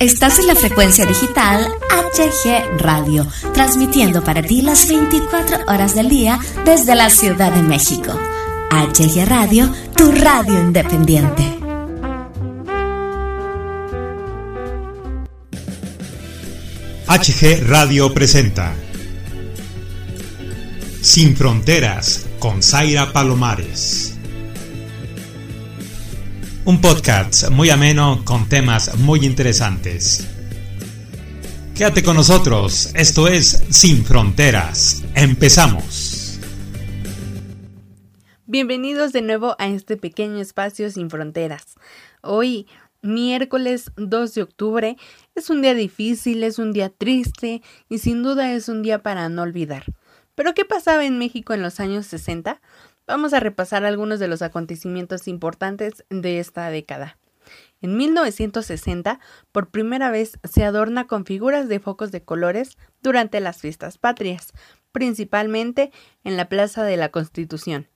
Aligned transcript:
Estás 0.00 0.38
en 0.38 0.46
la 0.46 0.54
frecuencia 0.54 1.04
digital 1.04 1.68
HG 1.90 2.78
Radio, 2.78 3.26
transmitiendo 3.52 4.24
para 4.24 4.40
ti 4.40 4.62
las 4.62 4.88
24 4.88 5.58
horas 5.66 5.94
del 5.94 6.08
día 6.08 6.38
desde 6.64 6.94
la 6.94 7.10
Ciudad 7.10 7.52
de 7.52 7.62
México. 7.62 8.18
HG 8.70 9.26
Radio, 9.26 9.70
tu 9.94 10.10
radio 10.10 10.58
independiente. 10.58 11.42
HG 17.06 17.68
Radio 17.68 18.14
presenta 18.14 18.72
Sin 21.02 21.36
Fronteras 21.36 22.24
con 22.38 22.62
Zaira 22.62 23.12
Palomares. 23.12 24.09
Un 26.66 26.82
podcast 26.82 27.48
muy 27.48 27.70
ameno 27.70 28.20
con 28.26 28.46
temas 28.46 28.98
muy 28.98 29.24
interesantes. 29.24 30.28
Quédate 31.74 32.02
con 32.02 32.16
nosotros, 32.16 32.92
esto 32.94 33.28
es 33.28 33.64
Sin 33.70 34.04
Fronteras. 34.04 35.02
Empezamos. 35.14 36.38
Bienvenidos 38.44 39.14
de 39.14 39.22
nuevo 39.22 39.56
a 39.58 39.68
este 39.68 39.96
pequeño 39.96 40.38
espacio 40.38 40.90
Sin 40.90 41.08
Fronteras. 41.08 41.76
Hoy, 42.20 42.66
miércoles 43.00 43.90
2 43.96 44.34
de 44.34 44.42
octubre, 44.42 44.96
es 45.34 45.48
un 45.48 45.62
día 45.62 45.72
difícil, 45.72 46.44
es 46.44 46.58
un 46.58 46.74
día 46.74 46.90
triste 46.90 47.62
y 47.88 48.00
sin 48.00 48.22
duda 48.22 48.52
es 48.52 48.68
un 48.68 48.82
día 48.82 49.02
para 49.02 49.30
no 49.30 49.42
olvidar. 49.42 49.84
¿Pero 50.34 50.52
qué 50.52 50.66
pasaba 50.66 51.06
en 51.06 51.18
México 51.18 51.54
en 51.54 51.62
los 51.62 51.80
años 51.80 52.06
60? 52.06 52.60
Vamos 53.10 53.32
a 53.32 53.40
repasar 53.40 53.84
algunos 53.84 54.20
de 54.20 54.28
los 54.28 54.40
acontecimientos 54.40 55.26
importantes 55.26 56.04
de 56.10 56.38
esta 56.38 56.70
década. 56.70 57.18
En 57.80 57.96
1960, 57.96 59.18
por 59.50 59.70
primera 59.70 60.12
vez 60.12 60.38
se 60.48 60.62
adorna 60.62 61.08
con 61.08 61.26
figuras 61.26 61.68
de 61.68 61.80
focos 61.80 62.12
de 62.12 62.22
colores 62.22 62.78
durante 63.02 63.40
las 63.40 63.62
fiestas 63.62 63.98
patrias, 63.98 64.52
principalmente 64.92 65.90
en 66.22 66.36
la 66.36 66.48
Plaza 66.48 66.84
de 66.84 66.96
la 66.96 67.08
Constitución. 67.08 67.88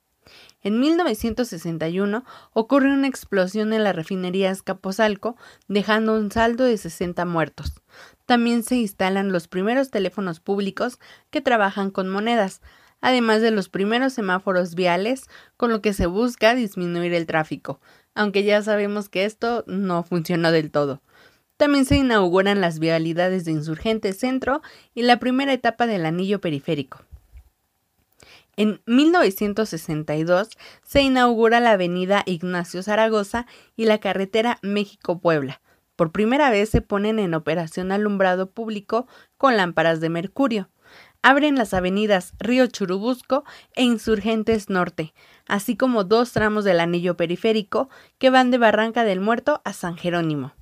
En 0.61 0.81
1961 0.81 2.25
ocurre 2.51 2.91
una 2.91 3.07
explosión 3.07 3.71
en 3.71 3.85
la 3.85 3.93
refinería 3.93 4.51
Escaposalco, 4.51 5.37
dejando 5.69 6.13
un 6.19 6.29
saldo 6.29 6.65
de 6.65 6.77
60 6.77 7.23
muertos. 7.23 7.81
También 8.25 8.63
se 8.63 8.75
instalan 8.75 9.31
los 9.31 9.47
primeros 9.47 9.91
teléfonos 9.91 10.41
públicos 10.41 10.99
que 11.29 11.39
trabajan 11.39 11.89
con 11.89 12.09
monedas, 12.09 12.61
además 13.01 13.41
de 13.41 13.51
los 13.51 13.69
primeros 13.69 14.13
semáforos 14.13 14.75
viales, 14.75 15.25
con 15.57 15.71
lo 15.71 15.81
que 15.81 15.93
se 15.93 16.05
busca 16.05 16.55
disminuir 16.55 17.13
el 17.13 17.25
tráfico, 17.25 17.79
aunque 18.13 18.43
ya 18.43 18.61
sabemos 18.61 19.09
que 19.09 19.25
esto 19.25 19.63
no 19.67 20.03
funcionó 20.03 20.51
del 20.51 20.71
todo. 20.71 21.01
También 21.57 21.85
se 21.85 21.95
inauguran 21.95 22.61
las 22.61 22.79
vialidades 22.79 23.45
de 23.45 23.51
Insurgente 23.51 24.11
Centro 24.13 24.61
y 24.93 25.03
la 25.03 25.19
primera 25.19 25.53
etapa 25.53 25.87
del 25.87 26.05
anillo 26.05 26.41
periférico. 26.41 27.05
En 28.57 28.81
1962 28.85 30.49
se 30.83 31.01
inaugura 31.01 31.59
la 31.59 31.71
avenida 31.71 32.23
Ignacio 32.25 32.83
Zaragoza 32.83 33.47
y 33.75 33.85
la 33.85 33.99
carretera 33.99 34.59
México-Puebla. 34.61 35.61
Por 35.95 36.11
primera 36.11 36.49
vez 36.49 36.69
se 36.69 36.81
ponen 36.81 37.19
en 37.19 37.33
operación 37.33 37.91
alumbrado 37.91 38.51
público 38.51 39.07
con 39.37 39.57
lámparas 39.57 39.99
de 40.01 40.09
mercurio 40.09 40.69
abren 41.25 41.55
las 41.55 41.73
avenidas 41.73 42.33
Río 42.37 42.67
Churubusco 42.67 43.45
e 43.73 43.81
Insurgentes 43.81 44.69
Norte, 44.69 45.15
así 45.47 45.75
como 45.75 46.03
dos 46.03 46.31
tramos 46.33 46.65
del 46.65 46.79
anillo 46.79 47.17
periférico 47.17 47.89
que 48.19 48.29
van 48.29 48.51
de 48.51 48.59
Barranca 48.59 49.03
del 49.03 49.21
Muerto 49.21 49.59
a 49.65 49.73
San 49.73 49.97
Jerónimo. 49.97 50.53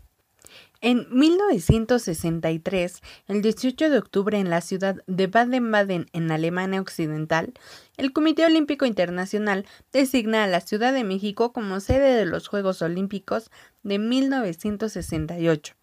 En 0.79 1.05
1963, 1.11 3.01
el 3.27 3.41
18 3.41 3.89
de 3.89 3.97
octubre 3.97 4.39
en 4.39 4.49
la 4.49 4.61
ciudad 4.61 5.03
de 5.05 5.27
Baden-Baden, 5.27 6.05
en 6.13 6.31
Alemania 6.31 6.79
Occidental, 6.79 7.51
el 7.97 8.13
Comité 8.13 8.45
Olímpico 8.45 8.85
Internacional 8.85 9.65
designa 9.91 10.45
a 10.45 10.47
la 10.47 10.61
Ciudad 10.61 10.93
de 10.93 11.03
México 11.03 11.51
como 11.51 11.81
sede 11.81 12.15
de 12.15 12.25
los 12.25 12.47
Juegos 12.47 12.81
Olímpicos 12.81 13.51
de 13.83 13.99
1968 13.99 15.75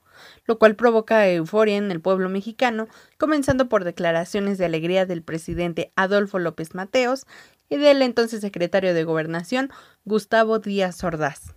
lo 0.45 0.59
cual 0.59 0.77
provoca 0.77 1.29
euforia 1.29 1.77
en 1.77 1.91
el 1.91 2.01
pueblo 2.01 2.29
mexicano, 2.29 2.89
comenzando 3.19 3.69
por 3.69 3.85
declaraciones 3.85 4.59
de 4.59 4.65
alegría 4.65 5.07
del 5.07 5.23
presidente 5.23 5.93
Adolfo 5.97 6.39
López 6.39 6.75
Mateos 6.75 7.27
y 7.69 7.77
del 7.77 8.03
entonces 8.03 8.41
secretario 8.41 8.95
de 8.95 9.05
Gobernación 9.05 9.71
Gustavo 10.05 10.59
Díaz 10.59 11.03
Ordaz. 11.05 11.55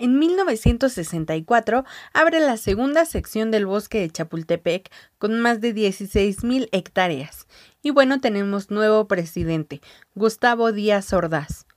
En 0.00 0.20
1964 0.20 1.84
abre 2.12 2.38
la 2.38 2.56
segunda 2.56 3.04
sección 3.04 3.50
del 3.50 3.66
bosque 3.66 3.98
de 3.98 4.10
Chapultepec 4.10 4.92
con 5.18 5.40
más 5.40 5.60
de 5.60 5.74
16.000 5.74 6.68
hectáreas. 6.70 7.48
Y 7.82 7.90
bueno, 7.90 8.20
tenemos 8.20 8.70
nuevo 8.70 9.08
presidente, 9.08 9.80
Gustavo 10.14 10.70
Díaz 10.70 11.12
Ordaz. 11.12 11.67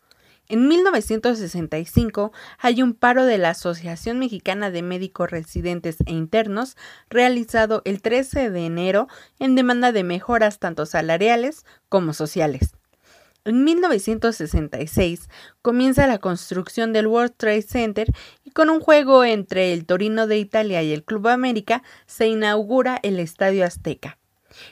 En 0.51 0.67
1965 0.67 2.33
hay 2.57 2.83
un 2.83 2.93
paro 2.93 3.23
de 3.23 3.37
la 3.37 3.51
Asociación 3.51 4.19
Mexicana 4.19 4.69
de 4.69 4.81
Médicos 4.81 5.31
Residentes 5.31 5.95
e 6.05 6.11
Internos 6.11 6.75
realizado 7.09 7.81
el 7.85 8.01
13 8.01 8.49
de 8.49 8.65
enero 8.65 9.07
en 9.39 9.55
demanda 9.55 9.93
de 9.93 10.03
mejoras 10.03 10.59
tanto 10.59 10.85
salariales 10.85 11.65
como 11.87 12.11
sociales. 12.11 12.73
En 13.45 13.63
1966 13.63 15.29
comienza 15.61 16.05
la 16.05 16.17
construcción 16.17 16.91
del 16.91 17.07
World 17.07 17.33
Trade 17.37 17.61
Center 17.61 18.07
y 18.43 18.51
con 18.51 18.69
un 18.69 18.81
juego 18.81 19.23
entre 19.23 19.71
el 19.71 19.85
Torino 19.85 20.27
de 20.27 20.37
Italia 20.37 20.83
y 20.83 20.91
el 20.91 21.05
Club 21.05 21.29
América 21.29 21.81
se 22.07 22.27
inaugura 22.27 22.99
el 23.03 23.21
Estadio 23.21 23.63
Azteca. 23.63 24.17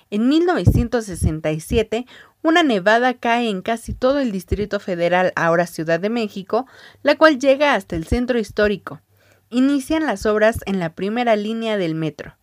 En 0.10 0.28
1967, 0.28 2.06
una 2.42 2.64
nevada 2.64 3.14
cae 3.16 3.50
en 3.50 3.62
casi 3.62 3.94
todo 3.94 4.20
el 4.20 4.32
Distrito 4.32 4.80
Federal, 4.80 5.34
ahora 5.36 5.68
Ciudad 5.68 6.00
de 6.00 6.10
México, 6.10 6.66
la 7.04 7.16
cual 7.16 7.40
llega 7.40 7.76
hasta 7.76 7.96
el 7.96 8.08
centro 8.08 8.40
histórico. 8.40 9.02
Inician 9.50 10.06
las 10.06 10.26
obras 10.26 10.60
en 10.66 10.80
la 10.80 10.94
primera 10.94 11.36
línea 11.36 11.78
del 11.78 11.96
metro. 11.96 12.38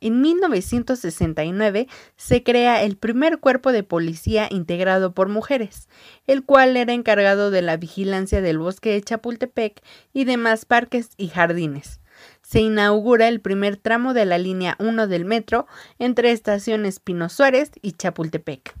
En 0.00 0.20
1969 0.20 1.88
se 2.16 2.42
crea 2.42 2.82
el 2.84 2.96
primer 2.96 3.38
cuerpo 3.38 3.72
de 3.72 3.82
policía 3.82 4.48
integrado 4.50 5.12
por 5.12 5.28
mujeres, 5.28 5.88
el 6.26 6.44
cual 6.44 6.76
era 6.76 6.92
encargado 6.92 7.50
de 7.50 7.62
la 7.62 7.76
vigilancia 7.76 8.40
del 8.40 8.58
bosque 8.58 8.92
de 8.92 9.02
Chapultepec 9.02 9.82
y 10.12 10.24
demás 10.24 10.64
parques 10.64 11.10
y 11.16 11.28
jardines. 11.28 12.00
Se 12.42 12.60
inaugura 12.60 13.28
el 13.28 13.40
primer 13.40 13.76
tramo 13.76 14.14
de 14.14 14.24
la 14.24 14.38
línea 14.38 14.76
1 14.78 15.06
del 15.06 15.24
metro 15.24 15.66
entre 15.98 16.30
estaciones 16.30 17.00
Pino 17.00 17.28
Suárez 17.28 17.72
y 17.82 17.92
Chapultepec. 17.92 18.74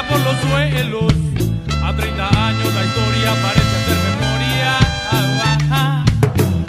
Por 0.00 0.18
los 0.20 0.36
suelos. 0.40 1.12
A 1.84 1.92
30 1.92 2.46
años 2.48 2.74
la 2.74 2.84
historia 2.84 3.34
parece 3.42 3.76
ser 3.84 3.98
memoria. 4.08 4.78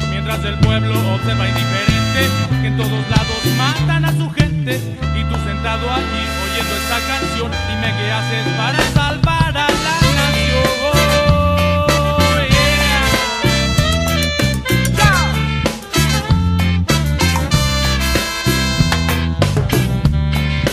Mientras 0.10 0.44
el 0.44 0.60
pueblo 0.60 0.94
observa 1.16 1.48
indiferente 1.48 2.30
que 2.62 2.68
en 2.68 2.75
todos 2.75 3.10
lados 3.10 3.42
matan 3.58 4.06
a 4.06 4.12
su 4.12 4.30
gente. 4.31 4.75
Y 4.75 5.24
tú 5.24 5.36
sentado 5.46 5.90
allí 5.90 6.24
oyendo 6.44 6.75
esta 6.75 7.00
canción, 7.08 7.52
dime 7.70 7.94
qué 7.98 8.12
haces 8.12 8.46
para 8.58 8.81
salvar 8.94 9.58
a 9.58 9.68
la. 9.70 9.94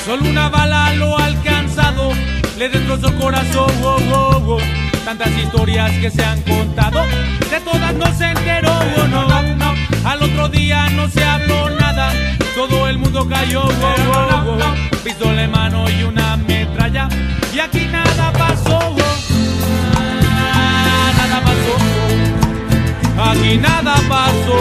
Solo 0.04 0.28
una 0.28 0.48
bala 0.48 0.92
lo 0.94 1.16
alcanza 1.16 1.92
le 2.60 2.68
destrozó 2.68 3.12
corazón. 3.16 3.72
Oh, 3.82 3.96
oh, 4.12 4.56
oh. 4.56 4.58
Tantas 5.02 5.30
historias 5.30 5.90
que 5.92 6.10
se 6.10 6.22
han 6.22 6.42
contado, 6.42 7.06
de 7.50 7.58
todas 7.60 7.94
no 7.94 8.06
se 8.14 8.26
enteró. 8.26 8.70
Oh, 8.98 9.08
no, 9.08 9.26
no. 9.54 9.74
Al 10.04 10.22
otro 10.22 10.50
día 10.50 10.90
no 10.90 11.08
se 11.08 11.24
habló 11.24 11.70
nada, 11.70 12.12
todo 12.54 12.86
el 12.86 12.98
mundo 12.98 13.26
cayó. 13.26 13.62
Pistola 15.02 15.44
en 15.44 15.50
mano 15.50 15.88
y 15.88 16.02
una 16.02 16.36
metralla, 16.36 17.08
y 17.54 17.60
aquí 17.60 17.86
nada 17.86 18.30
pasó. 18.32 18.94
Nada 21.16 21.40
pasó. 21.42 21.74
Aquí 23.30 23.56
nada 23.56 23.94
pasó. 24.06 24.58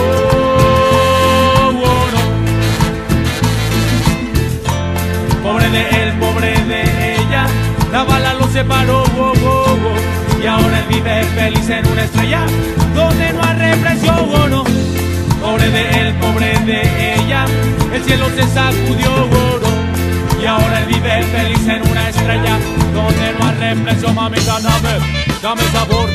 Pobre 5.43 5.69
de 5.69 5.89
él 6.03 6.08
bala 8.67 8.83
lo 8.83 9.03
separó. 9.03 9.03
y 10.41 10.47
ahora 10.47 10.79
él 10.79 10.85
vive 10.89 11.23
feliz 11.23 11.69
en 11.69 11.87
una 11.87 12.03
estrella 12.03 12.41
donde 12.95 13.33
no 13.33 13.43
hay 13.43 13.55
represión. 13.55 14.49
no. 14.49 14.63
Pobre 15.41 15.69
de 15.69 16.01
él, 16.01 16.13
pobre 16.15 16.59
de 16.65 17.15
ella, 17.15 17.45
el 17.93 18.03
cielo 18.03 18.25
se 18.35 18.43
sacudió. 18.43 19.29
y 20.41 20.45
ahora 20.45 20.79
él 20.79 20.85
vive 20.87 21.23
feliz 21.23 21.67
en 21.67 21.89
una 21.89 22.09
estrella 22.09 22.57
donde 22.93 23.33
no 23.37 23.45
hay 23.45 23.55
represión. 23.55 24.15
Mamita, 24.15 24.59
dame, 24.59 24.99
dame 25.41 25.63
sabor 25.71 26.09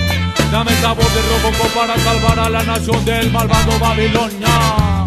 Dame 0.51 0.71
sabor 0.81 1.11
de 1.15 1.23
robo 1.23 1.69
para 1.75 1.99
salvar 1.99 2.39
a 2.39 2.49
la 2.49 2.63
nación 2.63 3.05
del 3.05 3.29
malvado 3.33 3.77
Babilonia. 3.81 5.07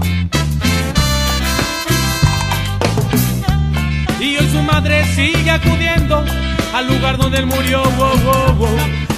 Y 4.20 4.36
hoy 4.36 4.50
su 4.52 4.62
madre 4.62 5.06
sigue 5.16 5.52
acudiendo 5.52 6.26
al 6.74 6.88
lugar 6.88 7.18
donde 7.18 7.40
él 7.40 7.46
murió. 7.46 7.84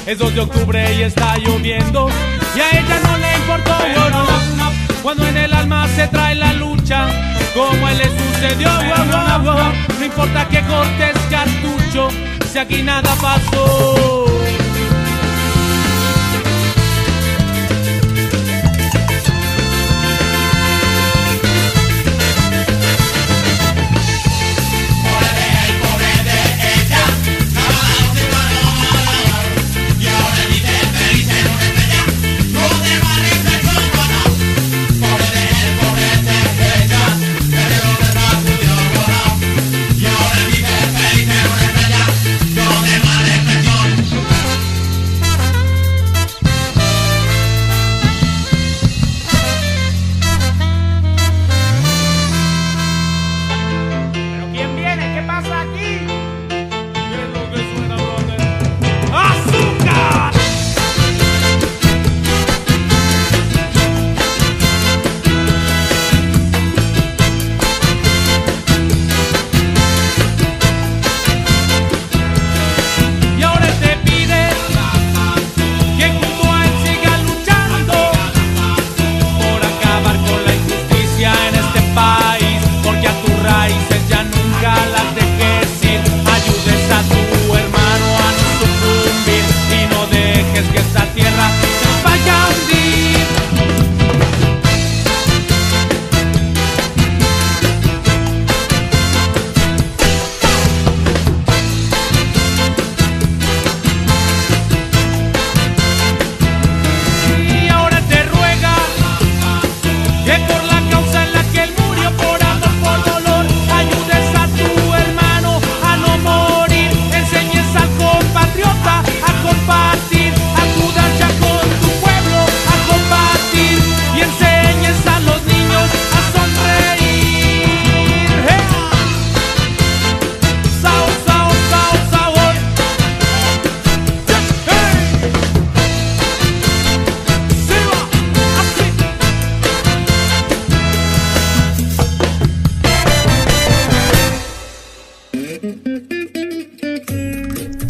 Es 0.05 0.17
2 0.17 0.33
de 0.33 0.41
octubre 0.41 0.93
y 0.95 1.03
está 1.03 1.37
lloviendo. 1.37 2.09
Y 2.55 2.59
a 2.59 2.69
ella 2.79 2.99
no 3.03 3.17
le 3.17 3.35
importó. 3.35 3.75
Cuando 5.03 5.27
en 5.27 5.37
el 5.37 5.53
alma 5.53 5.87
se 5.95 6.07
trae 6.07 6.35
la 6.35 6.53
lucha, 6.53 7.07
como 7.53 7.87
él 7.87 7.97
le 7.97 8.05
sucedió. 8.05 8.69
No 9.99 10.05
importa 10.05 10.47
que 10.47 10.61
cortes 10.61 11.13
cartucho, 11.29 12.09
si 12.51 12.57
aquí 12.57 12.83
nada 12.83 13.13
pasó. 13.21 14.28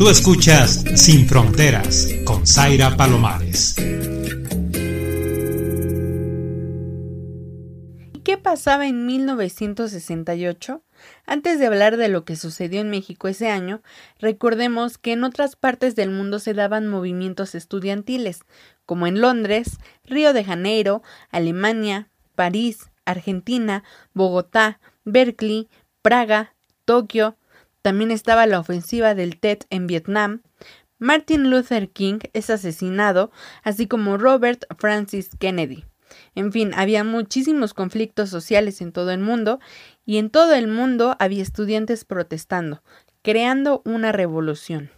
Escuchas 0.09 0.83
Sin 0.95 1.27
Fronteras 1.27 2.07
con 2.25 2.47
Zaira 2.47 2.97
Palomares. 2.97 3.75
¿Qué 8.23 8.37
pasaba 8.41 8.87
en 8.87 9.05
1968? 9.05 10.83
Antes 11.27 11.59
de 11.59 11.67
hablar 11.67 11.97
de 11.97 12.07
lo 12.07 12.25
que 12.25 12.35
sucedió 12.35 12.81
en 12.81 12.89
México 12.89 13.27
ese 13.27 13.51
año, 13.51 13.83
recordemos 14.17 14.97
que 14.97 15.13
en 15.13 15.23
otras 15.23 15.55
partes 15.55 15.95
del 15.95 16.09
mundo 16.09 16.39
se 16.39 16.55
daban 16.55 16.87
movimientos 16.87 17.53
estudiantiles, 17.53 18.41
como 18.87 19.05
en 19.05 19.21
Londres, 19.21 19.77
Río 20.05 20.33
de 20.33 20.43
Janeiro, 20.43 21.03
Alemania, 21.29 22.09
París, 22.33 22.89
Argentina, 23.05 23.83
Bogotá, 24.13 24.79
Berkeley, 25.05 25.69
Praga, 26.01 26.55
Tokio, 26.85 27.37
también 27.81 28.11
estaba 28.11 28.45
la 28.45 28.59
ofensiva 28.59 29.15
del 29.15 29.39
TED 29.39 29.59
en 29.69 29.87
Vietnam. 29.87 30.41
Martin 30.97 31.49
Luther 31.49 31.89
King 31.89 32.19
es 32.33 32.49
asesinado, 32.49 33.31
así 33.63 33.87
como 33.87 34.17
Robert 34.17 34.65
Francis 34.77 35.29
Kennedy. 35.39 35.85
En 36.35 36.51
fin, 36.51 36.71
había 36.75 37.03
muchísimos 37.03 37.73
conflictos 37.73 38.29
sociales 38.29 38.81
en 38.81 38.91
todo 38.91 39.11
el 39.11 39.19
mundo 39.19 39.59
y 40.05 40.17
en 40.17 40.29
todo 40.29 40.53
el 40.53 40.67
mundo 40.67 41.15
había 41.19 41.43
estudiantes 41.43 42.03
protestando, 42.03 42.83
creando 43.21 43.81
una 43.85 44.11
revolución. 44.11 44.91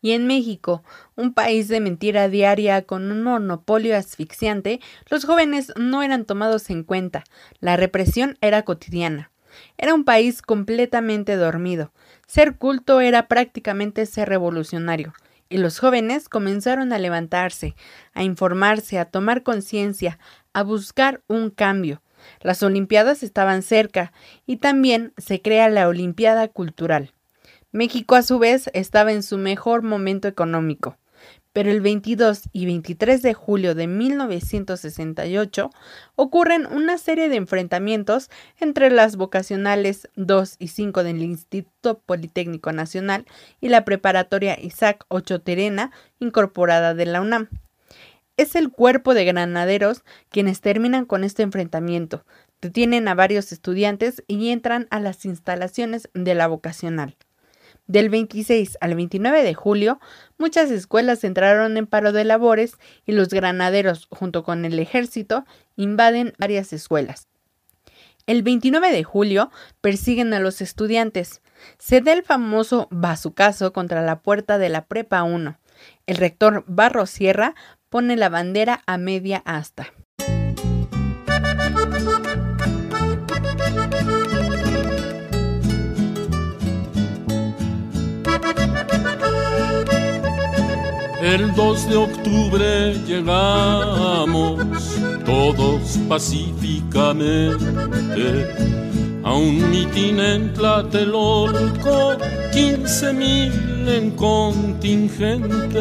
Y 0.00 0.12
en 0.12 0.26
México, 0.26 0.84
un 1.16 1.34
país 1.34 1.68
de 1.68 1.80
mentira 1.80 2.28
diaria 2.28 2.82
con 2.82 3.10
un 3.10 3.22
monopolio 3.22 3.96
asfixiante, 3.96 4.80
los 5.10 5.24
jóvenes 5.24 5.72
no 5.76 6.02
eran 6.02 6.24
tomados 6.24 6.70
en 6.70 6.84
cuenta, 6.84 7.24
la 7.58 7.76
represión 7.76 8.38
era 8.40 8.62
cotidiana. 8.62 9.32
Era 9.76 9.94
un 9.94 10.04
país 10.04 10.42
completamente 10.42 11.36
dormido. 11.36 11.92
Ser 12.26 12.56
culto 12.56 13.00
era 13.00 13.28
prácticamente 13.28 14.06
ser 14.06 14.28
revolucionario. 14.28 15.12
Y 15.48 15.58
los 15.58 15.78
jóvenes 15.78 16.28
comenzaron 16.28 16.92
a 16.92 16.98
levantarse, 16.98 17.74
a 18.12 18.22
informarse, 18.22 18.98
a 18.98 19.06
tomar 19.06 19.42
conciencia, 19.42 20.18
a 20.52 20.62
buscar 20.62 21.22
un 21.26 21.50
cambio. 21.50 22.02
Las 22.40 22.62
Olimpiadas 22.62 23.22
estaban 23.22 23.62
cerca 23.62 24.12
y 24.46 24.56
también 24.56 25.12
se 25.16 25.40
crea 25.40 25.68
la 25.68 25.88
Olimpiada 25.88 26.48
Cultural. 26.48 27.12
México 27.72 28.14
a 28.14 28.22
su 28.22 28.38
vez 28.38 28.70
estaba 28.74 29.12
en 29.12 29.22
su 29.22 29.38
mejor 29.38 29.82
momento 29.82 30.28
económico 30.28 30.96
pero 31.58 31.72
el 31.72 31.80
22 31.80 32.50
y 32.52 32.66
23 32.66 33.20
de 33.20 33.34
julio 33.34 33.74
de 33.74 33.88
1968 33.88 35.70
ocurren 36.14 36.66
una 36.66 36.98
serie 36.98 37.28
de 37.28 37.34
enfrentamientos 37.34 38.30
entre 38.60 38.92
las 38.92 39.16
vocacionales 39.16 40.08
2 40.14 40.54
y 40.60 40.68
5 40.68 41.02
del 41.02 41.20
Instituto 41.20 41.98
Politécnico 41.98 42.70
Nacional 42.70 43.26
y 43.60 43.70
la 43.70 43.84
preparatoria 43.84 44.56
Isaac 44.56 45.04
Ocho 45.08 45.40
Terena, 45.40 45.90
incorporada 46.20 46.94
de 46.94 47.06
la 47.06 47.20
UNAM. 47.20 47.48
Es 48.36 48.54
el 48.54 48.70
cuerpo 48.70 49.12
de 49.12 49.24
granaderos 49.24 50.04
quienes 50.28 50.60
terminan 50.60 51.06
con 51.06 51.24
este 51.24 51.42
enfrentamiento, 51.42 52.24
detienen 52.60 53.08
a 53.08 53.16
varios 53.16 53.50
estudiantes 53.50 54.22
y 54.28 54.50
entran 54.50 54.86
a 54.92 55.00
las 55.00 55.24
instalaciones 55.24 56.08
de 56.14 56.36
la 56.36 56.46
vocacional. 56.46 57.16
Del 57.88 58.10
26 58.10 58.76
al 58.82 58.94
29 58.94 59.42
de 59.42 59.54
julio, 59.54 59.98
muchas 60.36 60.70
escuelas 60.70 61.24
entraron 61.24 61.78
en 61.78 61.86
paro 61.86 62.12
de 62.12 62.22
labores 62.24 62.74
y 63.06 63.12
los 63.12 63.28
granaderos, 63.30 64.08
junto 64.10 64.44
con 64.44 64.66
el 64.66 64.78
ejército, 64.78 65.46
invaden 65.74 66.34
varias 66.36 66.74
escuelas. 66.74 67.28
El 68.26 68.42
29 68.42 68.92
de 68.92 69.04
julio 69.04 69.50
persiguen 69.80 70.34
a 70.34 70.38
los 70.38 70.60
estudiantes. 70.60 71.40
Se 71.78 72.02
da 72.02 72.12
el 72.12 72.22
famoso 72.22 72.88
bazucazo 72.90 73.72
contra 73.72 74.02
la 74.02 74.20
puerta 74.20 74.58
de 74.58 74.68
la 74.68 74.84
Prepa 74.84 75.22
1. 75.22 75.58
El 76.06 76.16
rector 76.16 76.64
Barro 76.66 77.06
Sierra 77.06 77.54
pone 77.88 78.16
la 78.16 78.28
bandera 78.28 78.82
a 78.84 78.98
media 78.98 79.42
asta. 79.46 79.94
El 91.20 91.52
2 91.52 91.88
de 91.88 91.96
octubre 91.96 92.94
llegamos 93.04 94.64
todos 95.26 95.98
pacíficamente 96.08 97.56
a 99.24 99.34
un 99.34 99.68
mitin 99.68 100.20
en 100.20 100.52
Tlatelolco, 100.52 102.16
15 102.52 103.12
mil 103.14 103.88
en 103.88 104.12
contingente, 104.12 105.80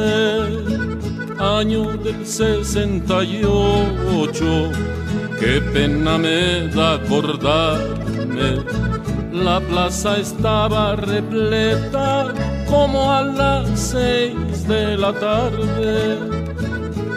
año 1.38 1.96
del 1.98 2.26
68, 2.26 4.72
qué 5.40 5.62
pena 5.72 6.18
me 6.18 6.68
da 6.70 6.96
acordarme, 6.96 8.64
la 9.32 9.60
plaza 9.60 10.18
estaba 10.18 10.96
repleta 10.96 12.34
como 12.68 13.12
a 13.12 13.22
las 13.22 13.80
seis 13.80 14.47
de 14.68 14.98
la 14.98 15.14
tarde. 15.14 16.18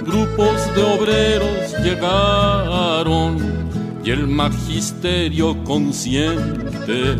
Grupos 0.04 0.74
de 0.74 0.82
obreros 0.82 1.74
llegaron 1.82 3.38
y 4.04 4.10
el 4.10 4.26
magisterio 4.26 5.56
consciente. 5.64 7.16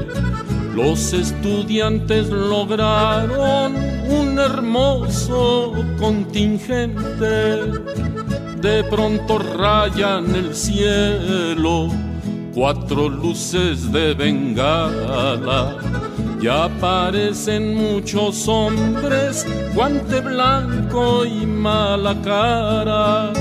Los 0.74 1.12
estudiantes 1.12 2.28
lograron 2.28 3.74
un 4.08 4.38
hermoso 4.38 5.72
contingente. 5.98 7.56
De 8.60 8.84
pronto 8.84 9.38
rayan 9.38 10.34
el 10.34 10.54
cielo 10.54 11.88
cuatro 12.54 13.08
luces 13.08 13.90
de 13.92 14.14
bengala 14.14 15.76
ya 16.40 16.64
aparecen 16.64 17.74
muchos 17.74 18.48
hombres, 18.48 19.46
guante 19.74 20.20
blanco 20.20 21.24
y 21.26 21.44
mala 21.46 22.14
cara. 22.22 23.32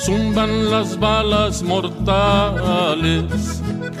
Zumban 0.00 0.70
las 0.70 0.98
balas 0.98 1.62
mortales, 1.62 3.24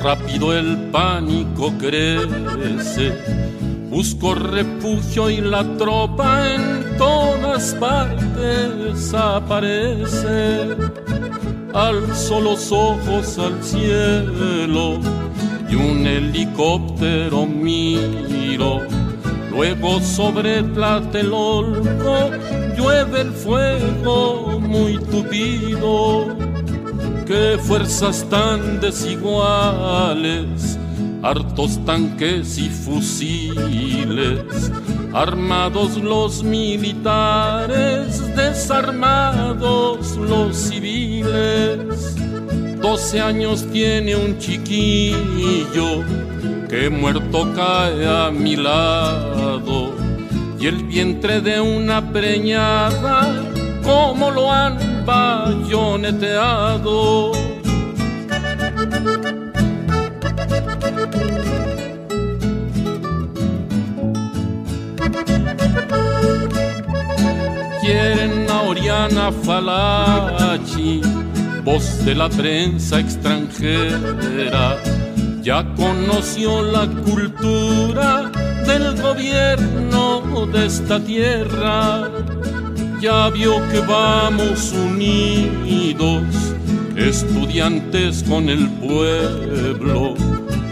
rápido 0.02 0.56
el 0.56 0.76
pánico 0.90 1.72
crece 1.78 3.12
Busco 3.90 4.34
refugio 4.36 5.28
y 5.28 5.40
la 5.40 5.64
tropa 5.76 6.54
en 6.54 6.96
partes 7.74 9.14
aparece. 9.14 10.76
Alzo 11.72 12.40
los 12.40 12.72
ojos 12.72 13.38
al 13.38 13.62
cielo 13.62 14.98
y 15.68 15.74
un 15.74 16.06
helicóptero 16.06 17.46
miro. 17.46 18.82
Luego 19.50 20.00
sobre 20.00 20.62
Tlatelolco 20.62 22.30
llueve 22.76 23.20
el 23.20 23.32
fuego 23.32 24.60
muy 24.60 24.98
tupido. 24.98 26.36
Qué 27.26 27.58
fuerzas 27.62 28.26
tan 28.28 28.80
desiguales 28.80 30.78
hartos 31.22 31.84
tanques 31.84 32.58
y 32.58 32.68
fusiles, 32.68 34.40
armados 35.12 35.96
los 35.96 36.42
militares, 36.42 38.34
desarmados 38.36 40.16
los 40.16 40.56
civiles. 40.56 42.16
Doce 42.80 43.20
años 43.20 43.66
tiene 43.72 44.16
un 44.16 44.38
chiquillo 44.38 46.02
que 46.68 46.88
muerto 46.88 47.52
cae 47.54 48.06
a 48.06 48.30
mi 48.30 48.56
lado 48.56 49.94
y 50.58 50.66
el 50.66 50.84
vientre 50.84 51.40
de 51.40 51.60
una 51.60 52.12
preñada, 52.12 53.28
como 53.82 54.30
lo 54.30 54.52
han 54.52 55.04
bayoneteado 55.04 57.32
quieren 67.90 68.48
a 68.48 68.62
Oriana 68.62 69.32
Falachi, 69.32 71.00
voz 71.64 72.04
de 72.04 72.14
la 72.14 72.28
prensa 72.28 73.00
extranjera. 73.00 74.76
Ya 75.42 75.64
conoció 75.74 76.62
la 76.62 76.86
cultura 76.86 78.30
del 78.66 79.00
gobierno 79.02 80.46
de 80.52 80.66
esta 80.66 81.00
tierra. 81.00 82.08
Ya 83.00 83.28
vio 83.30 83.54
que 83.70 83.80
vamos 83.80 84.72
unidos, 84.72 86.22
estudiantes 86.96 88.22
con 88.22 88.48
el 88.48 88.68
pueblo, 88.84 90.14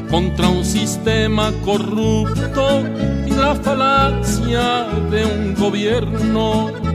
contra 0.08 0.48
un 0.48 0.64
sistema 0.64 1.50
corrupto 1.64 2.84
y 3.26 3.30
la 3.30 3.54
falacia 3.56 4.86
de 5.10 5.24
un 5.24 5.54
gobierno 5.54 6.87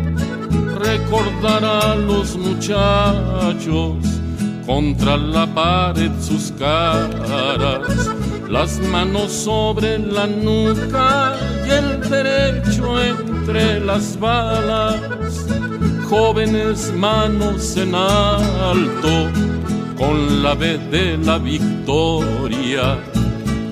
recordar 0.83 1.63
a 1.63 1.95
los 1.95 2.35
muchachos 2.35 3.95
contra 4.65 5.15
la 5.17 5.45
pared 5.47 6.11
sus 6.21 6.51
caras, 6.53 8.09
las 8.49 8.79
manos 8.79 9.31
sobre 9.31 9.99
la 9.99 10.25
nuca 10.27 11.35
y 11.65 11.69
el 11.69 12.01
derecho 12.09 13.01
entre 13.01 13.79
las 13.79 14.19
balas, 14.19 14.99
jóvenes 16.09 16.91
manos 16.95 17.77
en 17.77 17.95
alto 17.95 19.29
con 19.97 20.43
la 20.43 20.55
B 20.55 20.77
de 20.91 21.17
la 21.17 21.37
victoria. 21.37 22.99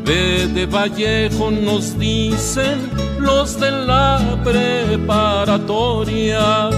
De 0.04 0.66
Vallejo 0.66 1.52
nos 1.52 1.98
dicen 1.98 2.90
los 3.20 3.60
de 3.60 3.72
la 3.72 4.20
preparatoria 4.44 6.70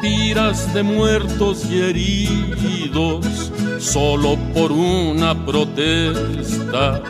Tiras 0.00 0.72
de 0.74 0.82
muertos 0.82 1.64
y 1.70 1.80
heridos 1.80 3.52
solo 3.78 4.36
por 4.54 4.72
una 4.72 5.34
protesta. 5.44 7.02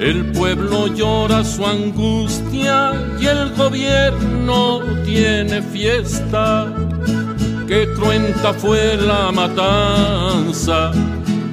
El 0.00 0.32
pueblo 0.32 0.86
llora 0.88 1.44
su 1.44 1.66
angustia 1.66 2.92
y 3.20 3.26
el 3.26 3.52
gobierno 3.54 4.80
tiene 5.04 5.62
fiesta. 5.62 6.72
Qué 7.68 7.88
cruenta 7.94 8.52
fue 8.54 8.96
la 8.96 9.30
matanza 9.30 10.92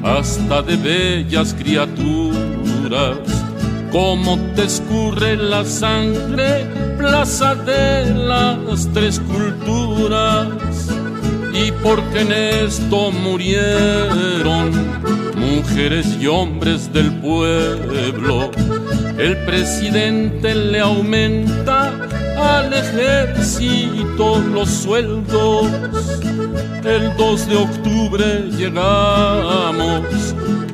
hasta 0.03 0.61
de 0.61 0.75
bellas 0.75 1.53
criaturas. 1.53 3.17
Como 3.91 4.37
te 4.55 4.65
escurre 4.65 5.35
la 5.35 5.65
sangre, 5.65 6.65
plaza 6.97 7.55
de 7.55 8.13
las 8.13 8.87
tres 8.93 9.19
culturas. 9.19 10.47
Y 11.53 11.71
porque 11.83 12.21
en 12.21 12.31
esto 12.31 13.11
murieron 13.11 14.71
mujeres 15.35 16.17
y 16.19 16.27
hombres 16.27 16.93
del 16.93 17.11
pueblo, 17.19 18.51
el 19.17 19.37
presidente 19.45 20.53
le 20.53 20.79
aumenta 20.79 21.91
al 22.39 22.73
ejército 22.73 24.39
los 24.39 24.69
sueldos. 24.69 25.67
El 26.83 27.15
2 27.17 27.49
de 27.49 27.55
octubre 27.55 28.25
llegamos 28.57 30.03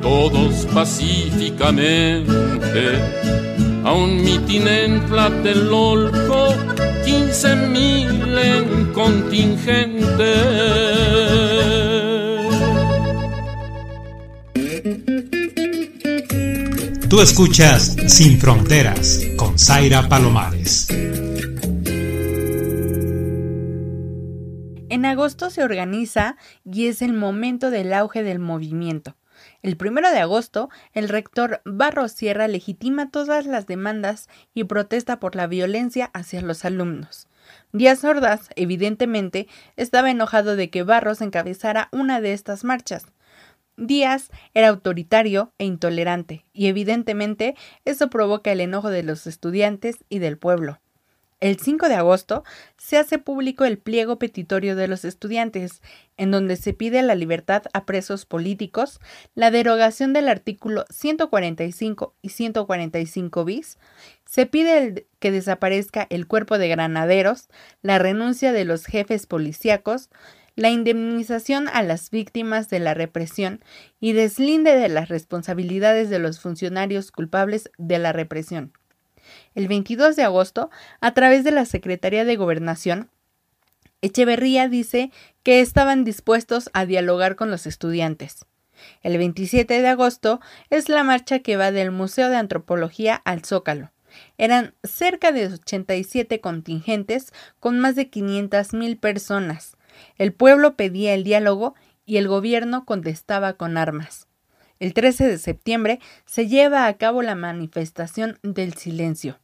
todos 0.00 0.66
pacíficamente 0.72 3.00
a 3.84 3.92
un 3.92 4.22
mitin 4.22 4.68
en 4.68 5.06
Tlatelolco, 5.06 6.54
15 7.04 7.56
mil 7.56 8.38
en 8.38 8.92
contingente. 8.92 10.34
Tú 17.08 17.20
escuchas 17.20 17.96
Sin 18.08 18.38
Fronteras 18.38 19.20
con 19.36 19.58
Zaira 19.58 20.08
Palomares. 20.08 20.88
En 24.96 25.04
agosto 25.04 25.50
se 25.50 25.62
organiza 25.62 26.38
y 26.64 26.86
es 26.86 27.02
el 27.02 27.12
momento 27.12 27.68
del 27.70 27.92
auge 27.92 28.22
del 28.22 28.38
movimiento. 28.38 29.14
El 29.60 29.76
primero 29.76 30.10
de 30.10 30.20
agosto, 30.20 30.70
el 30.94 31.10
rector 31.10 31.60
Barros 31.66 32.12
Sierra 32.12 32.48
legitima 32.48 33.10
todas 33.10 33.44
las 33.44 33.66
demandas 33.66 34.30
y 34.54 34.64
protesta 34.64 35.20
por 35.20 35.36
la 35.36 35.48
violencia 35.48 36.06
hacia 36.14 36.40
los 36.40 36.64
alumnos. 36.64 37.28
Díaz 37.74 38.04
Ordaz, 38.04 38.48
evidentemente, 38.56 39.48
estaba 39.76 40.10
enojado 40.10 40.56
de 40.56 40.70
que 40.70 40.82
Barros 40.82 41.20
encabezara 41.20 41.90
una 41.92 42.22
de 42.22 42.32
estas 42.32 42.64
marchas. 42.64 43.04
Díaz 43.76 44.30
era 44.54 44.68
autoritario 44.68 45.52
e 45.58 45.66
intolerante, 45.66 46.46
y 46.54 46.68
evidentemente 46.68 47.54
eso 47.84 48.08
provoca 48.08 48.50
el 48.50 48.62
enojo 48.62 48.88
de 48.88 49.02
los 49.02 49.26
estudiantes 49.26 50.06
y 50.08 50.20
del 50.20 50.38
pueblo. 50.38 50.80
El 51.38 51.58
5 51.58 51.90
de 51.90 51.96
agosto 51.96 52.44
se 52.78 52.96
hace 52.96 53.18
público 53.18 53.66
el 53.66 53.76
pliego 53.76 54.18
petitorio 54.18 54.74
de 54.74 54.88
los 54.88 55.04
estudiantes, 55.04 55.82
en 56.16 56.30
donde 56.30 56.56
se 56.56 56.72
pide 56.72 57.02
la 57.02 57.14
libertad 57.14 57.64
a 57.74 57.84
presos 57.84 58.24
políticos, 58.24 59.00
la 59.34 59.50
derogación 59.50 60.14
del 60.14 60.30
artículo 60.30 60.86
145 60.88 62.14
y 62.22 62.30
145 62.30 63.44
bis, 63.44 63.78
se 64.24 64.46
pide 64.46 65.08
que 65.18 65.30
desaparezca 65.30 66.06
el 66.08 66.26
cuerpo 66.26 66.56
de 66.56 66.68
granaderos, 66.68 67.48
la 67.82 67.98
renuncia 67.98 68.52
de 68.52 68.64
los 68.64 68.86
jefes 68.86 69.26
policíacos, 69.26 70.08
la 70.54 70.70
indemnización 70.70 71.68
a 71.68 71.82
las 71.82 72.08
víctimas 72.08 72.70
de 72.70 72.78
la 72.78 72.94
represión 72.94 73.62
y 74.00 74.14
deslinde 74.14 74.74
de 74.74 74.88
las 74.88 75.10
responsabilidades 75.10 76.08
de 76.08 76.18
los 76.18 76.40
funcionarios 76.40 77.12
culpables 77.12 77.70
de 77.76 77.98
la 77.98 78.14
represión 78.14 78.72
el 79.54 79.68
22 79.68 80.16
de 80.16 80.22
agosto, 80.22 80.70
a 81.00 81.14
través 81.14 81.44
de 81.44 81.50
la 81.50 81.64
Secretaría 81.64 82.24
de 82.24 82.36
Gobernación, 82.36 83.10
Echeverría 84.02 84.68
dice 84.68 85.10
que 85.42 85.60
estaban 85.60 86.04
dispuestos 86.04 86.70
a 86.72 86.86
dialogar 86.86 87.34
con 87.34 87.50
los 87.50 87.66
estudiantes. 87.66 88.44
El 89.02 89.16
27 89.16 89.80
de 89.80 89.88
agosto 89.88 90.40
es 90.70 90.88
la 90.88 91.02
marcha 91.02 91.38
que 91.40 91.56
va 91.56 91.72
del 91.72 91.90
Museo 91.90 92.28
de 92.28 92.36
Antropología 92.36 93.14
al 93.14 93.44
Zócalo. 93.44 93.90
Eran 94.38 94.74
cerca 94.84 95.32
de 95.32 95.46
87 95.46 96.40
contingentes 96.40 97.32
con 97.58 97.80
más 97.80 97.96
de 97.96 98.10
500.000 98.10 98.98
personas. 99.00 99.76
El 100.18 100.32
pueblo 100.32 100.76
pedía 100.76 101.14
el 101.14 101.24
diálogo 101.24 101.74
y 102.04 102.18
el 102.18 102.28
gobierno 102.28 102.84
contestaba 102.84 103.54
con 103.54 103.76
armas. 103.76 104.28
El 104.78 104.92
13 104.92 105.26
de 105.26 105.38
septiembre 105.38 106.00
se 106.26 106.48
lleva 106.48 106.86
a 106.86 106.96
cabo 106.96 107.22
la 107.22 107.34
manifestación 107.34 108.38
del 108.42 108.74
silencio. 108.74 109.38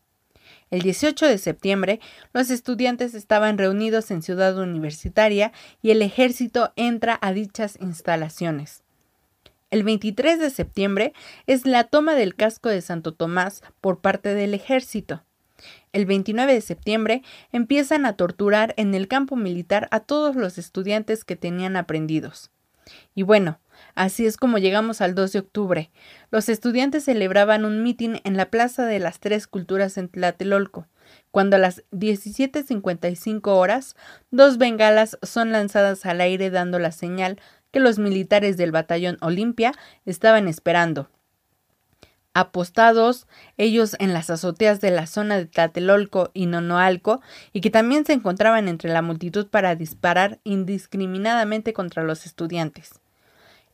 El 0.70 0.82
18 0.82 1.26
de 1.26 1.38
septiembre, 1.38 2.00
los 2.32 2.50
estudiantes 2.50 3.14
estaban 3.14 3.58
reunidos 3.58 4.10
en 4.10 4.22
Ciudad 4.22 4.58
Universitaria 4.58 5.52
y 5.82 5.90
el 5.90 6.02
ejército 6.02 6.72
entra 6.76 7.18
a 7.20 7.32
dichas 7.32 7.78
instalaciones. 7.80 8.82
El 9.70 9.84
23 9.84 10.38
de 10.38 10.50
septiembre 10.50 11.14
es 11.46 11.64
la 11.66 11.84
toma 11.84 12.14
del 12.14 12.34
casco 12.34 12.68
de 12.68 12.82
Santo 12.82 13.12
Tomás 13.12 13.62
por 13.80 14.00
parte 14.00 14.34
del 14.34 14.52
ejército. 14.52 15.22
El 15.92 16.06
29 16.06 16.54
de 16.54 16.60
septiembre 16.60 17.22
empiezan 17.52 18.04
a 18.04 18.16
torturar 18.16 18.74
en 18.76 18.94
el 18.94 19.08
campo 19.08 19.36
militar 19.36 19.88
a 19.90 20.00
todos 20.00 20.36
los 20.36 20.58
estudiantes 20.58 21.24
que 21.24 21.36
tenían 21.36 21.76
aprendidos. 21.76 22.50
Y 23.14 23.22
bueno, 23.22 23.60
Así 23.94 24.26
es 24.26 24.36
como 24.36 24.58
llegamos 24.58 25.00
al 25.00 25.14
2 25.14 25.32
de 25.32 25.38
octubre. 25.40 25.90
Los 26.30 26.48
estudiantes 26.48 27.04
celebraban 27.04 27.64
un 27.64 27.82
mitin 27.82 28.20
en 28.24 28.36
la 28.36 28.46
Plaza 28.46 28.86
de 28.86 28.98
las 28.98 29.20
Tres 29.20 29.46
Culturas 29.46 29.98
en 29.98 30.08
Tlatelolco, 30.08 30.86
cuando 31.30 31.56
a 31.56 31.58
las 31.58 31.82
17.55 31.92 33.48
horas, 33.48 33.96
dos 34.30 34.56
bengalas 34.58 35.18
son 35.22 35.52
lanzadas 35.52 36.06
al 36.06 36.20
aire 36.20 36.50
dando 36.50 36.78
la 36.78 36.92
señal 36.92 37.40
que 37.70 37.80
los 37.80 37.98
militares 37.98 38.56
del 38.56 38.72
batallón 38.72 39.18
Olimpia 39.20 39.72
estaban 40.06 40.48
esperando. 40.48 41.08
Apostados, 42.34 43.26
ellos 43.58 43.94
en 43.98 44.14
las 44.14 44.30
azoteas 44.30 44.80
de 44.80 44.90
la 44.90 45.06
zona 45.06 45.36
de 45.36 45.44
Tlatelolco 45.44 46.30
y 46.32 46.46
Nonoalco, 46.46 47.20
y 47.52 47.60
que 47.60 47.68
también 47.68 48.06
se 48.06 48.14
encontraban 48.14 48.68
entre 48.68 48.90
la 48.90 49.02
multitud 49.02 49.48
para 49.48 49.74
disparar 49.74 50.38
indiscriminadamente 50.42 51.74
contra 51.74 52.04
los 52.04 52.24
estudiantes. 52.24 53.01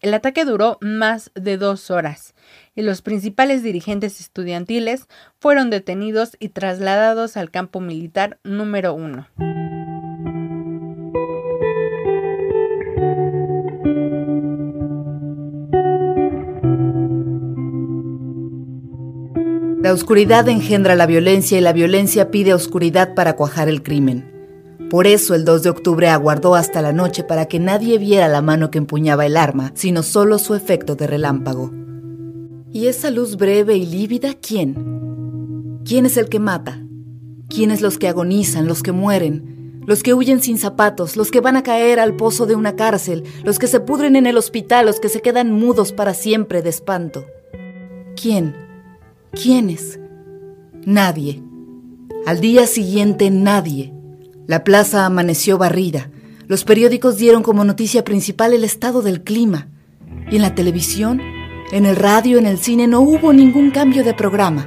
El 0.01 0.15
ataque 0.15 0.45
duró 0.45 0.79
más 0.81 1.33
de 1.35 1.57
dos 1.57 1.91
horas 1.91 2.35
y 2.77 2.83
los 2.83 3.03
principales 3.03 3.65
dirigentes 3.65 4.21
estudiantiles 4.21 5.07
fueron 5.41 5.71
detenidos 5.71 6.37
y 6.39 6.51
trasladados 6.51 7.37
al 7.37 7.51
campo 7.51 7.81
militar 7.81 8.39
número 8.45 8.95
uno. 8.95 9.27
La 19.83 19.93
oscuridad 19.93 20.49
engendra 20.49 20.95
la 20.95 21.07
violencia 21.07 21.59
y 21.59 21.61
la 21.61 21.73
violencia 21.73 22.31
pide 22.31 22.55
oscuridad 22.55 23.15
para 23.15 23.35
cuajar 23.35 23.69
el 23.69 23.83
crimen. 23.83 24.38
Por 24.91 25.07
eso 25.07 25.35
el 25.35 25.45
2 25.45 25.65
de 25.65 25.71
octubre 25.71 26.09
aguardó 26.09 26.55
hasta 26.55 26.81
la 26.81 26.93
noche 26.93 27.23
para 27.23 27.45
que 27.45 27.59
nadie 27.59 27.99
viera 27.99 28.27
la 28.27 28.41
mano 28.41 28.71
que 28.71 28.79
empuñaba 28.79 29.27
el 29.27 29.37
arma, 29.37 29.73
sino 29.75 30.03
solo 30.03 30.39
su 30.39 30.55
efecto 30.55 30.95
de 30.95 31.07
relámpago. 31.07 31.71
¿Y 32.73 32.87
esa 32.87 33.11
luz 33.11 33.37
breve 33.37 33.77
y 33.77 33.85
lívida 33.85 34.35
quién? 34.35 35.81
¿Quién 35.85 36.07
es 36.07 36.17
el 36.17 36.31
que 36.31 36.39
mata? 36.39 36.83
¿Quiénes 37.49 37.83
los 37.83 37.99
que 37.99 38.09
agonizan, 38.09 38.67
los 38.67 38.83
que 38.83 38.93
mueren? 38.93 39.83
Los 39.87 40.03
que 40.03 40.15
huyen 40.15 40.41
sin 40.43 40.57
zapatos, 40.57 41.17
los 41.17 41.31
que 41.31 41.41
van 41.41 41.57
a 41.57 41.63
caer 41.63 42.01
al 42.01 42.17
pozo 42.17 42.47
de 42.47 42.55
una 42.55 42.75
cárcel, 42.75 43.25
los 43.45 43.59
que 43.59 43.67
se 43.67 43.81
pudren 43.81 44.17
en 44.17 44.27
el 44.27 44.39
hospital, 44.39 44.87
los 44.87 45.01
que 45.01 45.11
se 45.11 45.21
quedan 45.21 45.53
mudos 45.53 45.93
para 45.93 46.15
siempre 46.15 46.63
de 46.63 46.71
espanto. 46.71 47.27
¿Quién? 48.21 48.55
¿Quiénes? 49.33 50.01
Nadie. 50.85 51.43
Al 52.27 52.41
día 52.41 52.67
siguiente 52.67 53.31
nadie. 53.31 53.98
La 54.49 54.65
plaza 54.65 55.05
amaneció 55.05 55.59
barrida. 55.59 56.09
Los 56.47 56.65
periódicos 56.65 57.19
dieron 57.19 57.43
como 57.43 57.67
noticia 57.67 58.03
principal 58.03 58.55
el 58.55 58.65
estado 58.65 59.03
del 59.03 59.23
clima. 59.23 59.69
Y 60.31 60.37
en 60.37 60.43
la 60.43 60.55
televisión, 60.55 61.21
en 61.71 61.85
el 61.85 61.97
radio, 61.97 62.39
en 62.39 62.47
el 62.47 62.57
cine 62.57 62.87
no 62.87 63.01
hubo 63.01 63.35
ningún 63.35 63.71
cambio 63.71 64.05
de 64.05 64.15
programa, 64.15 64.67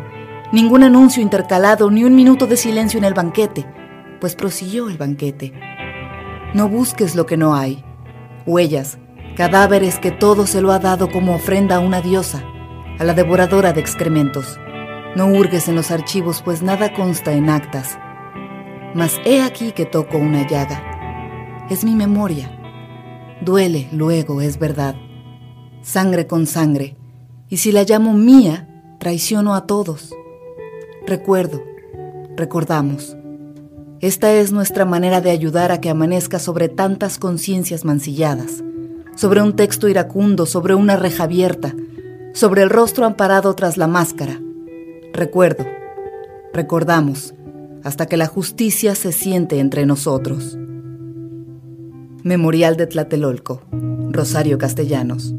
ningún 0.52 0.84
anuncio 0.84 1.24
intercalado, 1.24 1.90
ni 1.90 2.04
un 2.04 2.16
minuto 2.16 2.46
de 2.46 2.58
silencio 2.58 3.00
en 3.00 3.06
el 3.06 3.16
banquete, 3.16 3.66
pues 4.20 4.36
prosiguió 4.36 4.88
el 4.88 5.00
banquete. 5.00 5.52
No 6.54 6.70
busques 6.70 7.16
lo 7.16 7.26
que 7.26 7.38
no 7.38 7.56
hay. 7.56 7.84
Huellas, 8.46 9.00
cadáveres 9.36 9.98
que 9.98 10.12
todo 10.12 10.46
se 10.46 10.62
lo 10.62 10.74
ha 10.74 10.78
dado 10.78 11.10
como 11.10 11.34
ofrenda 11.34 11.78
a 11.78 11.80
una 11.80 12.02
diosa, 12.02 12.44
a 13.00 13.04
la 13.04 13.16
devoradora 13.16 13.74
de 13.74 13.82
excrementos. 13.82 14.60
No 15.16 15.26
hurgues 15.26 15.68
en 15.68 15.74
los 15.74 15.90
archivos, 15.90 16.44
pues 16.44 16.62
nada 16.62 16.94
consta 16.94 17.34
en 17.34 17.50
actas 17.50 17.98
mas 18.94 19.20
he 19.26 19.42
aquí 19.42 19.72
que 19.72 19.86
toco 19.86 20.18
una 20.18 20.48
llaga. 20.48 21.68
Es 21.70 21.84
mi 21.84 21.96
memoria. 21.96 22.52
Duele 23.42 23.88
luego, 23.92 24.42
es 24.42 24.60
verdad. 24.60 24.96
Sangre 25.82 26.28
con 26.28 26.46
sangre. 26.46 26.98
Y 27.50 27.58
si 27.58 27.72
la 27.72 27.84
llamo 27.84 28.14
mía, 28.14 28.68
traiciono 29.00 29.56
a 29.56 29.66
todos. 29.66 30.14
Recuerdo, 31.06 31.64
recordamos. 32.36 33.18
Esta 34.00 34.34
es 34.34 34.52
nuestra 34.52 34.86
manera 34.86 35.22
de 35.22 35.32
ayudar 35.32 35.72
a 35.72 35.80
que 35.80 35.90
amanezca 35.90 36.40
sobre 36.40 36.70
tantas 36.70 37.18
conciencias 37.18 37.86
mancilladas, 37.86 38.64
sobre 39.16 39.42
un 39.42 39.56
texto 39.56 39.88
iracundo, 39.88 40.46
sobre 40.46 40.76
una 40.76 40.96
reja 40.96 41.26
abierta, 41.26 41.76
sobre 42.34 42.64
el 42.64 42.70
rostro 42.70 43.06
amparado 43.06 43.54
tras 43.54 43.78
la 43.78 43.88
máscara. 43.88 44.40
Recuerdo, 45.14 45.66
recordamos 46.54 47.34
hasta 47.84 48.06
que 48.06 48.18
la 48.18 48.28
justicia 48.28 48.96
se 48.96 49.12
siente 49.12 49.60
entre 49.60 49.86
nosotros. 49.86 50.58
Memorial 52.24 52.78
de 52.78 52.88
Tlatelolco, 52.88 53.64
Rosario 54.12 54.58
Castellanos. 54.58 55.34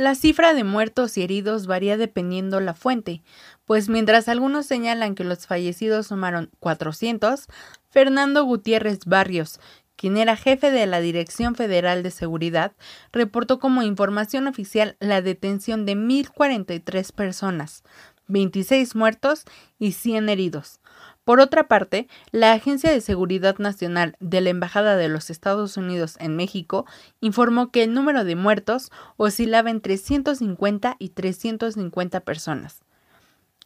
La 0.00 0.14
cifra 0.14 0.54
de 0.54 0.64
muertos 0.64 1.18
y 1.18 1.22
heridos 1.22 1.66
varía 1.66 1.98
dependiendo 1.98 2.58
la 2.60 2.72
fuente, 2.72 3.22
pues 3.66 3.90
mientras 3.90 4.28
algunos 4.28 4.64
señalan 4.64 5.14
que 5.14 5.24
los 5.24 5.46
fallecidos 5.46 6.06
sumaron 6.06 6.50
400, 6.58 7.48
Fernando 7.90 8.44
Gutiérrez 8.44 9.00
Barrios, 9.04 9.60
quien 10.00 10.16
era 10.16 10.34
jefe 10.34 10.70
de 10.70 10.86
la 10.86 11.02
Dirección 11.02 11.54
Federal 11.54 12.02
de 12.02 12.10
Seguridad, 12.10 12.72
reportó 13.12 13.58
como 13.58 13.82
información 13.82 14.46
oficial 14.46 14.96
la 14.98 15.20
detención 15.20 15.84
de 15.84 15.94
1.043 15.94 17.12
personas, 17.12 17.84
26 18.26 18.94
muertos 18.94 19.44
y 19.78 19.92
100 19.92 20.30
heridos. 20.30 20.80
Por 21.24 21.38
otra 21.38 21.68
parte, 21.68 22.08
la 22.30 22.52
Agencia 22.52 22.90
de 22.90 23.02
Seguridad 23.02 23.58
Nacional 23.58 24.16
de 24.20 24.40
la 24.40 24.48
Embajada 24.48 24.96
de 24.96 25.10
los 25.10 25.28
Estados 25.28 25.76
Unidos 25.76 26.16
en 26.18 26.34
México 26.34 26.86
informó 27.20 27.70
que 27.70 27.82
el 27.82 27.92
número 27.92 28.24
de 28.24 28.36
muertos 28.36 28.90
oscilaba 29.18 29.68
entre 29.68 29.98
150 29.98 30.96
y 30.98 31.10
350 31.10 32.20
personas. 32.20 32.84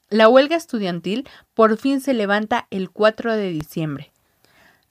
La 0.08 0.28
huelga 0.28 0.56
estudiantil 0.56 1.28
por 1.54 1.76
fin 1.76 2.00
se 2.00 2.12
levanta 2.12 2.66
el 2.70 2.90
4 2.90 3.36
de 3.36 3.50
diciembre. 3.50 4.13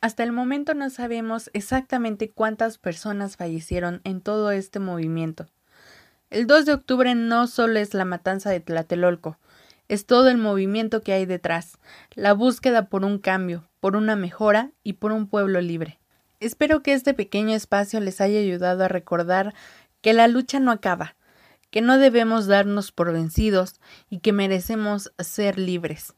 Hasta 0.03 0.23
el 0.23 0.33
momento 0.33 0.73
no 0.73 0.89
sabemos 0.89 1.49
exactamente 1.53 2.29
cuántas 2.29 2.77
personas 2.77 3.37
fallecieron 3.37 4.01
en 4.03 4.19
todo 4.19 4.51
este 4.51 4.79
movimiento. 4.79 5.45
El 6.29 6.45
2 6.45 6.65
de 6.65 6.73
octubre 6.73 7.15
no 7.15 7.47
solo 7.47 7.79
es 7.79 7.93
la 7.93 8.03
matanza 8.03 8.49
de 8.49 8.59
Tlatelolco, 8.59 9.39
es 9.87 10.05
todo 10.05 10.27
el 10.27 10.37
movimiento 10.37 11.03
que 11.03 11.13
hay 11.13 11.25
detrás, 11.25 11.77
la 12.15 12.33
búsqueda 12.33 12.89
por 12.89 13.05
un 13.05 13.17
cambio, 13.17 13.69
por 13.79 13.95
una 13.95 14.17
mejora 14.17 14.71
y 14.83 14.91
por 14.91 15.13
un 15.13 15.25
pueblo 15.25 15.61
libre. 15.61 16.01
Espero 16.41 16.83
que 16.83 16.91
este 16.91 17.13
pequeño 17.13 17.55
espacio 17.55 18.01
les 18.01 18.19
haya 18.19 18.39
ayudado 18.39 18.83
a 18.83 18.89
recordar 18.89 19.53
que 20.01 20.11
la 20.11 20.27
lucha 20.27 20.59
no 20.59 20.71
acaba, 20.71 21.15
que 21.71 21.79
no 21.79 21.97
debemos 21.97 22.47
darnos 22.47 22.91
por 22.91 23.13
vencidos 23.13 23.79
y 24.09 24.19
que 24.19 24.33
merecemos 24.33 25.13
ser 25.17 25.57
libres. 25.57 26.13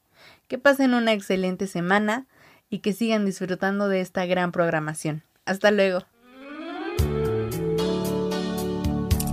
Que 0.47 0.57
pasen 0.57 0.95
una 0.95 1.13
excelente 1.13 1.67
semana 1.67 2.25
y 2.69 2.79
que 2.79 2.93
sigan 2.93 3.25
disfrutando 3.25 3.87
de 3.87 4.01
esta 4.01 4.25
gran 4.25 4.51
programación. 4.51 5.23
Hasta 5.45 5.71
luego. 5.71 6.05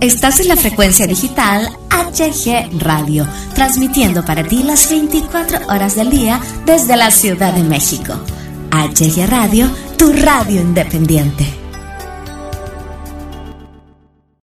Estás 0.01 0.41
en 0.41 0.49
la 0.49 0.57
frecuencia 0.57 1.07
digital 1.07 1.69
HG 1.89 2.81
Radio, 2.81 3.25
transmitiendo 3.55 4.25
para 4.25 4.43
ti 4.43 4.61
las 4.63 4.89
24 4.89 5.67
horas 5.67 5.95
del 5.95 6.09
día 6.09 6.41
desde 6.65 6.97
la 6.97 7.09
Ciudad 7.09 7.53
de 7.53 7.63
México. 7.63 8.13
HG 8.71 9.27
Radio, 9.29 9.69
tu 9.97 10.11
radio 10.11 10.59
independiente. 10.61 11.62